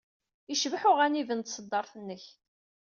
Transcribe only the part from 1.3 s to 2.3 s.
n tṣeddart-nnek.